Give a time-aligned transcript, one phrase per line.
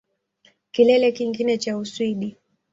[0.71, 2.37] Kilele kingine cha Uswidi